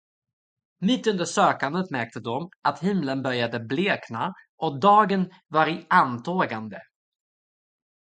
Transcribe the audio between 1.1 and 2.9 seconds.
sökandet märkte de, att